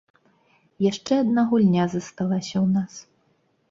Яшчэ 0.85 1.13
адна 1.25 1.41
гульня 1.53 1.87
засталася 1.95 2.55
ў 2.57 2.67
нас. 2.77 2.93